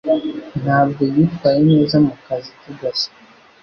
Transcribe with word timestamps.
Ntabwo 0.63 1.01
yitwaye 1.13 1.59
neza 1.71 1.95
mu 2.05 2.13
kazi 2.25 2.51
ke 2.61 2.71
gashya. 2.79 3.11